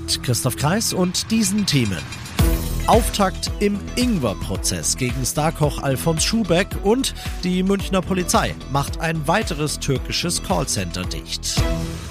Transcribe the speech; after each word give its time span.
Mit 0.00 0.22
Christoph 0.22 0.56
Kreis 0.56 0.94
und 0.94 1.30
diesen 1.30 1.66
Themen. 1.66 1.98
Auftakt 2.86 3.50
im 3.60 3.78
Ingwer-Prozess 3.96 4.96
gegen 4.96 5.24
Starkoch 5.26 5.82
Alfons 5.82 6.24
Schubeck 6.24 6.68
und 6.82 7.14
die 7.44 7.62
Münchner 7.62 8.00
Polizei 8.00 8.54
macht 8.72 8.98
ein 9.00 9.28
weiteres 9.28 9.78
türkisches 9.78 10.42
Callcenter 10.42 11.04
dicht. 11.04 11.62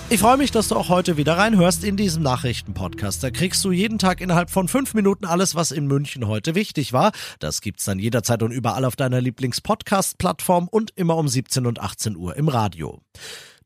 Ich 0.09 0.19
freue 0.19 0.37
mich, 0.37 0.51
dass 0.51 0.67
du 0.67 0.75
auch 0.75 0.89
heute 0.89 1.17
wieder 1.17 1.37
reinhörst 1.37 1.83
in 1.83 1.97
diesem 1.97 2.21
Nachrichtenpodcast. 2.21 3.23
Da 3.23 3.31
kriegst 3.31 3.65
du 3.65 3.71
jeden 3.71 3.97
Tag 3.97 4.21
innerhalb 4.21 4.51
von 4.51 4.67
fünf 4.67 4.93
Minuten 4.93 5.25
alles, 5.25 5.55
was 5.55 5.71
in 5.71 5.87
München 5.87 6.27
heute 6.27 6.53
wichtig 6.53 6.93
war. 6.93 7.11
Das 7.39 7.61
gibt's 7.61 7.85
dann 7.85 7.97
jederzeit 7.97 8.43
und 8.43 8.51
überall 8.51 8.85
auf 8.85 8.95
deiner 8.95 9.19
Lieblings-Podcast-Plattform 9.19 10.67
und 10.69 10.91
immer 10.95 11.17
um 11.17 11.27
17 11.27 11.65
und 11.65 11.81
18 11.81 12.15
Uhr 12.15 12.35
im 12.35 12.49
Radio. 12.49 13.01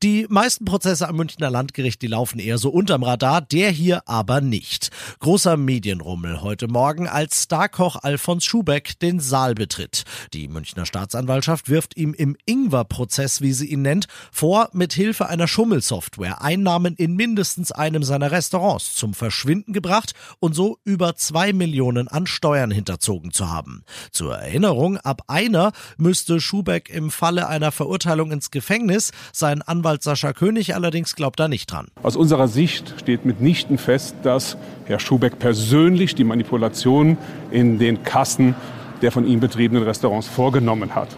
Die 0.03 0.25
meisten 0.27 0.65
Prozesse 0.65 1.07
am 1.07 1.15
Münchner 1.15 1.49
Landgericht, 1.49 2.01
die 2.01 2.07
laufen 2.07 2.37
eher 2.37 2.57
so 2.57 2.69
unterm 2.69 3.03
Radar, 3.03 3.39
der 3.39 3.69
hier 3.69 4.05
aber 4.05 4.41
nicht. 4.41 4.89
Großer 5.21 5.55
Medienrummel 5.55 6.41
heute 6.41 6.67
Morgen, 6.67 7.07
als 7.07 7.43
Starkoch 7.43 7.95
Alfons 8.03 8.43
Schubeck 8.43 8.99
den 8.99 9.21
Saal 9.21 9.55
betritt. 9.55 10.03
Die 10.33 10.49
Münchner 10.49 10.85
Staatsanwaltschaft 10.85 11.69
wirft 11.69 11.95
ihm 11.95 12.13
im 12.13 12.35
Ingwer-Prozess, 12.45 13.39
wie 13.39 13.53
sie 13.53 13.67
ihn 13.67 13.81
nennt, 13.81 14.07
vor, 14.29 14.67
mit 14.73 14.91
Hilfe 14.91 15.27
einer 15.29 15.47
Schummelsoftware 15.47 16.41
Einnahmen 16.41 16.95
in 16.95 17.15
mindestens 17.15 17.71
einem 17.71 18.03
seiner 18.03 18.31
Restaurants 18.31 18.95
zum 18.95 19.13
Verschwinden 19.13 19.71
gebracht 19.71 20.15
und 20.41 20.53
so 20.53 20.79
über 20.83 21.15
zwei 21.15 21.53
Millionen 21.53 22.09
an 22.09 22.27
Steuern 22.27 22.71
hinterzogen 22.71 23.31
zu 23.31 23.49
haben. 23.49 23.85
Zur 24.11 24.35
Erinnerung, 24.35 24.97
ab 24.97 25.21
einer 25.27 25.71
müsste 25.95 26.41
Schubeck 26.41 26.89
im 26.89 27.09
Falle 27.09 27.47
einer 27.47 27.71
Verurteilung 27.71 28.33
ins 28.33 28.51
Gefängnis 28.51 29.13
sein 29.31 29.61
Anwalt 29.61 29.92
Rechtsanwalt 29.93 30.03
Sascha 30.03 30.33
König 30.33 30.75
allerdings 30.75 31.15
glaubt 31.15 31.39
da 31.39 31.47
nicht 31.47 31.71
dran. 31.71 31.87
Aus 32.01 32.15
unserer 32.15 32.47
Sicht 32.47 32.95
steht 32.99 33.25
mitnichten 33.25 33.77
fest, 33.77 34.15
dass 34.23 34.57
Herr 34.85 34.99
Schubeck 34.99 35.37
persönlich 35.37 36.15
die 36.15 36.23
Manipulation 36.23 37.17
in 37.51 37.77
den 37.77 38.03
Kassen 38.03 38.55
der 39.01 39.11
von 39.11 39.27
ihm 39.27 39.39
betriebenen 39.39 39.83
Restaurants 39.83 40.27
vorgenommen 40.27 40.95
hat. 40.95 41.09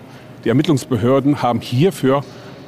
Die 0.44 0.50
Ermittlungsbehörden 0.50 1.42
haben 1.42 1.62
hierfür 1.62 2.24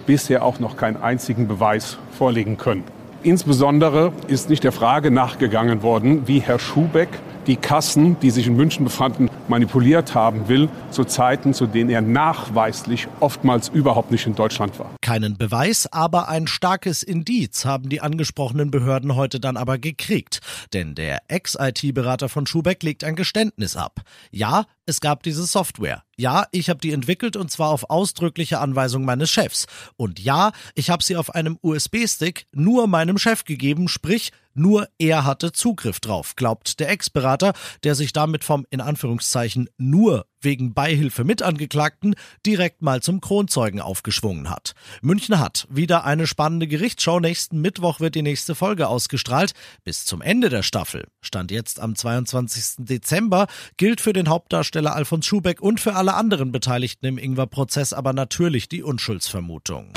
bisher 0.06 0.46
auch 0.46 0.60
noch 0.60 0.78
keinen 0.78 0.98
einzigen 0.98 1.48
Beweis 1.48 1.98
vorlegen 2.18 2.58
können. 2.58 2.84
Insbesondere 3.24 4.14
ist 4.28 4.50
nicht 4.50 4.64
der 4.64 4.72
Frage 4.72 5.10
nachgegangen 5.10 5.82
worden, 5.82 6.28
wie 6.28 6.40
Herr 6.40 6.60
Schubeck 6.60 7.10
die 7.48 7.56
Kassen, 7.56 8.18
die 8.22 8.30
sich 8.30 8.46
in 8.48 8.56
München 8.56 8.84
befanden, 8.84 9.30
manipuliert 9.50 10.16
haben 10.16 10.48
will, 10.48 10.70
zu 10.92 11.04
Zeiten, 11.04 11.54
zu 11.54 11.68
denen 11.68 11.90
er 11.90 12.02
nachweislich 12.02 13.08
oftmals 13.20 13.70
überhaupt 13.70 14.12
nicht 14.12 14.26
in 14.28 14.36
Deutschland 14.36 14.80
war. 14.80 14.92
Keinen 15.02 15.38
Beweis, 15.38 15.88
aber 15.92 16.30
ein 16.30 16.48
starkes 16.48 17.04
Indiz 17.04 17.66
haben 17.66 17.90
die 17.90 18.02
angesprochenen 18.02 18.72
Behörden 18.72 19.16
heute 19.16 19.40
dann 19.40 19.58
aber 19.58 19.78
gekriegt. 19.78 20.42
Denn 20.74 20.96
der 20.96 21.20
Ex-IT-Berater 21.28 22.30
von 22.30 22.46
Schubeck 22.48 22.84
legt 22.84 23.04
ein 23.04 23.16
Geständnis 23.16 23.76
ab. 23.76 24.02
Ja, 24.32 24.66
es 24.86 25.02
gab 25.02 25.24
diese 25.24 25.46
Software. 25.46 26.04
Ja, 26.16 26.48
ich 26.52 26.70
habe 26.70 26.80
die 26.80 26.94
entwickelt 26.94 27.36
und 27.36 27.52
zwar 27.52 27.70
auf 27.70 27.90
ausdrückliche 27.90 28.60
Anweisung 28.60 29.06
meines 29.06 29.30
Chefs. 29.30 29.68
Und 29.98 30.20
ja, 30.20 30.52
ich 30.76 30.90
habe 30.90 31.04
sie 31.04 31.16
auf 31.16 31.36
einem 31.36 31.60
USB-Stick 31.62 32.46
nur 32.54 32.88
meinem 32.88 33.18
Chef 33.18 33.44
gegeben, 33.44 33.88
sprich 33.88 34.32
nur 34.58 34.88
er 34.98 35.24
hatte 35.26 35.52
Zugriff 35.52 36.00
drauf, 36.00 36.36
glaubt 36.36 36.80
der 36.80 36.90
Ex-Berater, 36.90 37.54
der 37.84 37.96
sich 37.96 38.14
damit 38.14 38.44
vom 38.44 38.66
in 38.70 38.82
Anführungszeichen 38.82 39.70
nur 39.78 40.26
wegen 40.42 40.74
Beihilfe 40.74 41.24
mit 41.24 41.42
Angeklagten 41.42 42.16
direkt 42.46 42.82
mal 42.82 43.02
zum 43.02 43.22
Kronzeugen 43.22 43.82
aufgeschwungen 43.82 44.50
hat. 44.50 44.74
München 45.02 45.40
hat 45.40 45.68
wieder 45.70 46.06
eine 46.06 46.28
spannende 46.28 46.68
Gerichtsschau. 46.68 47.20
Nächsten 47.20 47.62
Mittwoch 47.62 48.00
wird 48.00 48.16
die 48.16 48.22
nächste 48.22 48.56
Folge 48.56 48.88
ausgestrahlt. 48.88 49.54
Bis 49.84 50.06
zum 50.06 50.22
Ende 50.22 50.50
der 50.50 50.64
Staffel, 50.64 51.08
stand 51.22 51.52
jetzt 51.52 51.80
am 51.80 51.96
22. 51.96 52.86
Dezember, 52.86 53.48
gilt 53.78 54.02
für 54.02 54.14
den 54.14 54.30
Hauptdarsteller 54.30 54.96
Alfons 54.96 55.26
Schubeck 55.26 55.62
und 55.62 55.80
für 55.80 55.96
alle 55.96 56.14
anderen 56.14 56.52
Beteiligten 56.52 57.06
im 57.06 57.18
Ingwer-Prozess 57.18 57.94
aber 57.94 58.14
natürlich 58.14 58.70
die 58.70 58.84
Unschuldsvermutung. 58.84 59.94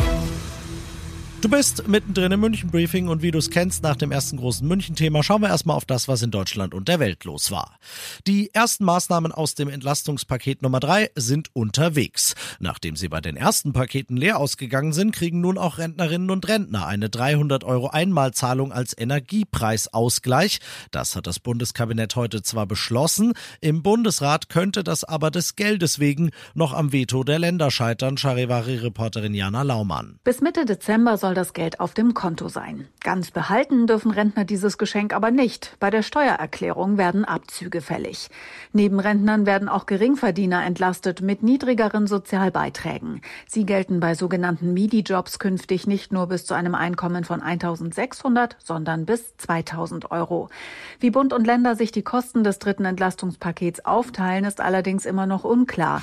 Du 1.42 1.48
bist 1.48 1.88
mittendrin 1.88 2.32
im 2.32 2.40
München 2.40 2.70
Briefing 2.70 3.08
und 3.08 3.22
wie 3.22 3.30
du 3.30 3.38
es 3.38 3.48
kennst 3.48 3.82
nach 3.82 3.96
dem 3.96 4.12
ersten 4.12 4.36
großen 4.36 4.68
München-Thema, 4.68 5.22
schauen 5.22 5.40
wir 5.40 5.48
erstmal 5.48 5.74
auf 5.74 5.86
das, 5.86 6.06
was 6.06 6.20
in 6.20 6.30
Deutschland 6.30 6.74
und 6.74 6.86
der 6.86 7.00
Welt 7.00 7.24
los 7.24 7.50
war. 7.50 7.78
Die 8.26 8.52
ersten 8.52 8.84
Maßnahmen 8.84 9.32
aus 9.32 9.54
dem 9.54 9.70
Entlastungspaket 9.70 10.60
Nummer 10.60 10.80
drei 10.80 11.10
sind 11.14 11.48
unterwegs. 11.54 12.34
Nachdem 12.58 12.94
sie 12.94 13.08
bei 13.08 13.22
den 13.22 13.38
ersten 13.38 13.72
Paketen 13.72 14.18
leer 14.18 14.38
ausgegangen 14.38 14.92
sind, 14.92 15.12
kriegen 15.12 15.40
nun 15.40 15.56
auch 15.56 15.78
Rentnerinnen 15.78 16.28
und 16.28 16.46
Rentner 16.46 16.86
eine 16.86 17.08
300 17.08 17.64
Euro 17.64 17.88
Einmalzahlung 17.88 18.70
als 18.70 18.94
Energiepreisausgleich. 18.96 20.60
Das 20.90 21.16
hat 21.16 21.26
das 21.26 21.40
Bundeskabinett 21.40 22.16
heute 22.16 22.42
zwar 22.42 22.66
beschlossen, 22.66 23.32
im 23.62 23.82
Bundesrat 23.82 24.50
könnte 24.50 24.84
das 24.84 25.04
aber 25.04 25.30
des 25.30 25.56
Geldes 25.56 25.98
wegen 25.98 26.32
noch 26.52 26.74
am 26.74 26.92
Veto 26.92 27.24
der 27.24 27.38
Länder 27.38 27.70
scheitern, 27.70 28.18
Charivari-Reporterin 28.18 29.32
Jana 29.32 29.62
Laumann. 29.62 30.20
Bis 30.22 30.42
Mitte 30.42 30.66
Dezember 30.66 31.16
soll 31.16 31.29
soll 31.30 31.34
das 31.36 31.52
Geld 31.52 31.78
auf 31.78 31.94
dem 31.94 32.12
Konto 32.12 32.48
sein. 32.48 32.88
Ganz 33.04 33.30
behalten 33.30 33.86
dürfen 33.86 34.10
Rentner 34.10 34.44
dieses 34.44 34.78
Geschenk 34.78 35.14
aber 35.14 35.30
nicht. 35.30 35.76
Bei 35.78 35.88
der 35.88 36.02
Steuererklärung 36.02 36.98
werden 36.98 37.24
Abzüge 37.24 37.82
fällig. 37.82 38.30
Neben 38.72 38.98
Rentnern 38.98 39.46
werden 39.46 39.69
auch 39.69 39.86
Geringverdiener 39.86 40.64
entlastet 40.64 41.22
mit 41.22 41.44
niedrigeren 41.44 42.08
Sozialbeiträgen. 42.08 43.20
Sie 43.46 43.64
gelten 43.64 44.00
bei 44.00 44.16
sogenannten 44.16 44.74
MIDI-Jobs 44.74 45.38
künftig 45.38 45.86
nicht 45.86 46.12
nur 46.12 46.26
bis 46.26 46.46
zu 46.46 46.54
einem 46.54 46.74
Einkommen 46.74 47.22
von 47.22 47.42
1600, 47.42 48.56
sondern 48.58 49.06
bis 49.06 49.36
2000 49.36 50.10
Euro. 50.10 50.48
Wie 50.98 51.10
Bund 51.10 51.32
und 51.32 51.46
Länder 51.46 51.76
sich 51.76 51.92
die 51.92 52.02
Kosten 52.02 52.42
des 52.42 52.58
dritten 52.58 52.86
Entlastungspakets 52.86 53.84
aufteilen, 53.84 54.44
ist 54.44 54.60
allerdings 54.60 55.06
immer 55.06 55.26
noch 55.26 55.44
unklar. 55.44 56.02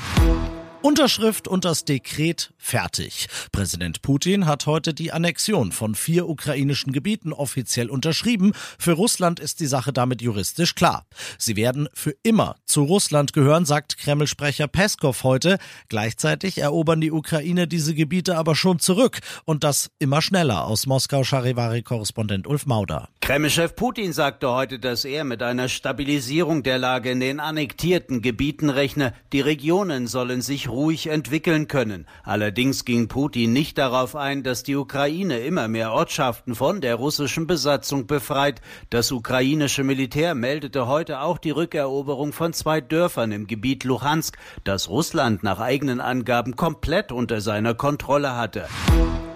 Unterschrift 0.83 1.47
und 1.47 1.65
das 1.65 1.85
Dekret 1.85 2.53
fertig. 2.57 3.27
Präsident 3.51 4.01
Putin 4.03 4.45
hat 4.45 4.67
heute 4.67 4.93
die 4.93 5.11
Annexion 5.11 5.71
von 5.71 5.95
vier 5.95 6.29
ukrainischen 6.29 6.93
Gebieten 6.93 7.33
offiziell 7.33 7.89
unterschrieben. 7.89 8.53
Für 8.77 8.91
Russland 8.91 9.39
ist 9.39 9.59
die 9.59 9.65
Sache 9.65 9.91
damit 9.91 10.21
juristisch 10.21 10.75
klar. 10.75 11.05
Sie 11.39 11.55
werden 11.55 11.89
für 11.93 12.15
immer 12.21 12.57
zu 12.65 12.83
Russland 12.83 13.33
gehören, 13.33 13.65
sagt 13.65 13.97
Kreml-Sprecher 13.97 14.67
Peskov 14.67 15.23
heute. 15.23 15.57
Gleichzeitig 15.89 16.59
erobern 16.59 17.01
die 17.01 17.11
Ukraine 17.11 17.67
diese 17.67 17.95
Gebiete 17.95 18.37
aber 18.37 18.55
schon 18.55 18.79
zurück 18.79 19.19
und 19.45 19.63
das 19.63 19.89
immer 19.97 20.21
schneller. 20.21 20.65
Aus 20.65 20.85
Moskau 20.85 21.23
Charivari-Korrespondent 21.23 22.45
Ulf 22.45 22.67
Mauder. 22.67 23.09
Kreml-Chef 23.21 23.75
Putin 23.75 24.13
sagte 24.13 24.51
heute, 24.51 24.79
dass 24.79 25.03
er 25.03 25.25
mit 25.25 25.43
einer 25.43 25.67
Stabilisierung 25.67 26.63
der 26.63 26.77
Lage 26.77 27.11
in 27.11 27.19
den 27.19 27.39
annektierten 27.41 28.21
Gebieten 28.21 28.69
rechne. 28.69 29.13
Die 29.33 29.41
Regionen 29.41 30.07
sollen 30.07 30.41
sich 30.41 30.66
ruhig 30.69 31.07
entwickeln 31.07 31.67
können. 31.67 32.05
Allerdings 32.23 32.85
ging 32.85 33.07
Putin 33.07 33.53
nicht 33.53 33.77
darauf 33.77 34.15
ein, 34.15 34.43
dass 34.43 34.63
die 34.63 34.75
Ukraine 34.75 35.39
immer 35.39 35.67
mehr 35.67 35.91
Ortschaften 35.91 36.55
von 36.55 36.81
der 36.81 36.95
russischen 36.95 37.47
Besatzung 37.47 38.07
befreit. 38.07 38.61
Das 38.89 39.11
ukrainische 39.11 39.83
Militär 39.83 40.35
meldete 40.35 40.87
heute 40.87 41.21
auch 41.21 41.37
die 41.37 41.51
Rückeroberung 41.51 42.33
von 42.33 42.53
zwei 42.53 42.81
Dörfern 42.81 43.31
im 43.31 43.47
Gebiet 43.47 43.83
Luhansk, 43.83 44.37
das 44.63 44.89
Russland 44.89 45.43
nach 45.43 45.59
eigenen 45.59 46.01
Angaben 46.01 46.55
komplett 46.55 47.11
unter 47.11 47.41
seiner 47.41 47.73
Kontrolle 47.73 48.35
hatte. 48.35 48.67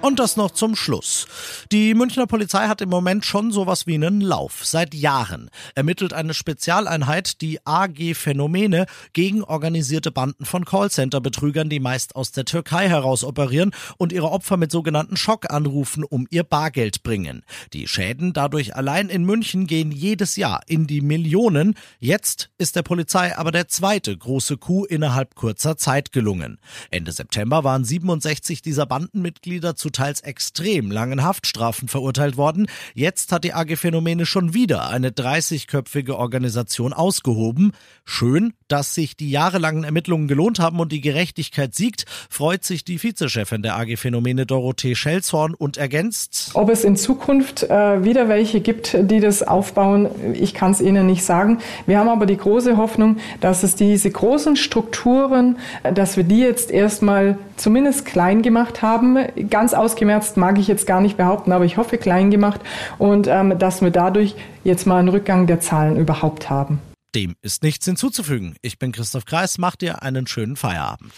Und 0.01 0.17
das 0.17 0.35
noch 0.35 0.49
zum 0.49 0.75
Schluss. 0.75 1.27
Die 1.71 1.93
Münchner 1.93 2.25
Polizei 2.25 2.67
hat 2.67 2.81
im 2.81 2.89
Moment 2.89 3.23
schon 3.23 3.51
sowas 3.51 3.85
wie 3.85 3.93
einen 3.93 4.19
Lauf. 4.19 4.65
Seit 4.65 4.95
Jahren 4.95 5.51
ermittelt 5.75 6.11
eine 6.11 6.33
Spezialeinheit, 6.33 7.39
die 7.41 7.59
AG 7.67 8.15
Phänomene, 8.15 8.87
gegen 9.13 9.43
organisierte 9.43 10.11
Banden 10.11 10.45
von 10.45 10.65
Callcenter-Betrügern, 10.65 11.69
die 11.69 11.79
meist 11.79 12.15
aus 12.15 12.31
der 12.31 12.45
Türkei 12.45 12.89
heraus 12.89 13.23
operieren 13.23 13.75
und 13.97 14.11
ihre 14.11 14.31
Opfer 14.31 14.57
mit 14.57 14.71
sogenannten 14.71 15.17
Schockanrufen 15.17 16.03
um 16.03 16.25
ihr 16.31 16.43
Bargeld 16.43 17.03
bringen. 17.03 17.43
Die 17.73 17.87
Schäden 17.87 18.33
dadurch 18.33 18.75
allein 18.75 19.07
in 19.07 19.23
München 19.23 19.67
gehen 19.67 19.91
jedes 19.91 20.35
Jahr 20.35 20.61
in 20.65 20.87
die 20.87 21.01
Millionen. 21.01 21.75
Jetzt 21.99 22.49
ist 22.57 22.75
der 22.75 22.81
Polizei 22.81 23.37
aber 23.37 23.51
der 23.51 23.67
zweite 23.67 24.17
große 24.17 24.57
Coup 24.57 24.87
innerhalb 24.87 25.35
kurzer 25.35 25.77
Zeit 25.77 26.11
gelungen. 26.11 26.57
Ende 26.89 27.11
September 27.11 27.63
waren 27.63 27.85
67 27.85 28.63
dieser 28.63 28.87
Bandenmitglieder 28.87 29.75
zu 29.75 29.90
teils 29.91 30.21
extrem 30.21 30.91
langen 30.91 31.23
Haftstrafen 31.23 31.87
verurteilt 31.87 32.37
worden. 32.37 32.67
Jetzt 32.93 33.31
hat 33.31 33.43
die 33.43 33.53
AG 33.53 33.75
Phänomene 33.77 34.25
schon 34.25 34.53
wieder 34.53 34.89
eine 34.89 35.09
30-köpfige 35.09 36.13
Organisation 36.13 36.93
ausgehoben. 36.93 37.71
Schön, 38.05 38.53
dass 38.71 38.95
sich 38.95 39.17
die 39.17 39.29
jahrelangen 39.29 39.83
Ermittlungen 39.83 40.27
gelohnt 40.27 40.59
haben 40.59 40.79
und 40.79 40.91
die 40.91 41.01
Gerechtigkeit 41.01 41.75
siegt, 41.75 42.05
freut 42.29 42.63
sich 42.63 42.85
die 42.85 43.01
Vizechefin 43.01 43.61
der 43.61 43.77
AG 43.77 43.97
Phänomene 43.97 44.45
Dorothee 44.45 44.95
Schelzhorn 44.95 45.53
und 45.53 45.77
ergänzt. 45.77 46.51
Ob 46.53 46.69
es 46.69 46.83
in 46.83 46.95
Zukunft 46.95 47.63
äh, 47.63 48.03
wieder 48.03 48.29
welche 48.29 48.61
gibt, 48.61 48.97
die 48.99 49.19
das 49.19 49.43
aufbauen, 49.43 50.09
ich 50.33 50.53
kann 50.53 50.71
es 50.71 50.81
Ihnen 50.81 51.05
nicht 51.05 51.23
sagen. 51.23 51.59
Wir 51.85 51.99
haben 51.99 52.09
aber 52.09 52.25
die 52.25 52.37
große 52.37 52.77
Hoffnung, 52.77 53.17
dass 53.41 53.63
es 53.63 53.75
diese 53.75 54.09
großen 54.09 54.55
Strukturen, 54.55 55.57
äh, 55.83 55.91
dass 55.91 56.15
wir 56.15 56.23
die 56.23 56.39
jetzt 56.39 56.71
erstmal 56.71 57.37
zumindest 57.57 58.05
klein 58.05 58.41
gemacht 58.41 58.81
haben. 58.81 59.17
Ganz 59.49 59.73
ausgemerzt 59.73 60.37
mag 60.37 60.57
ich 60.57 60.67
jetzt 60.67 60.87
gar 60.87 61.01
nicht 61.01 61.17
behaupten, 61.17 61.51
aber 61.51 61.65
ich 61.65 61.77
hoffe 61.77 61.97
klein 61.97 62.31
gemacht 62.31 62.61
und 62.97 63.27
ähm, 63.27 63.57
dass 63.59 63.81
wir 63.81 63.91
dadurch 63.91 64.35
jetzt 64.63 64.87
mal 64.87 64.99
einen 64.99 65.09
Rückgang 65.09 65.47
der 65.47 65.59
Zahlen 65.59 65.97
überhaupt 65.97 66.49
haben. 66.49 66.79
Dem 67.13 67.35
ist 67.41 67.61
nichts 67.61 67.85
hinzuzufügen. 67.85 68.55
Ich 68.61 68.79
bin 68.79 68.93
Christoph 68.93 69.25
Kreis, 69.25 69.57
macht 69.57 69.81
dir 69.81 70.01
einen 70.01 70.27
schönen 70.27 70.55
Feierabend. 70.55 71.11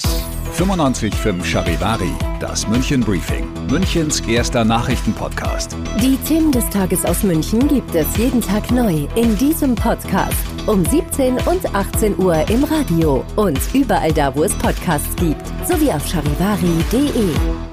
95.5 0.57 1.43
Charivari, 1.43 2.11
das 2.39 2.67
München 2.67 3.01
Briefing, 3.01 3.47
Münchens 3.67 4.19
erster 4.21 4.63
Nachrichtenpodcast. 4.63 5.75
Die 6.01 6.15
Themen 6.27 6.51
des 6.51 6.67
Tages 6.69 7.05
aus 7.05 7.23
München 7.23 7.67
gibt 7.67 7.93
es 7.93 8.17
jeden 8.17 8.41
Tag 8.41 8.71
neu 8.71 9.07
in 9.15 9.37
diesem 9.37 9.75
Podcast. 9.75 10.37
Um 10.65 10.83
17 10.85 11.37
und 11.45 11.75
18 11.75 12.17
Uhr 12.17 12.47
im 12.49 12.63
Radio 12.63 13.23
und 13.35 13.59
überall 13.73 14.13
da, 14.13 14.35
wo 14.35 14.43
es 14.43 14.53
Podcasts 14.57 15.15
gibt, 15.15 15.45
sowie 15.67 15.91
auf 15.91 16.07
charivari.de. 16.07 17.72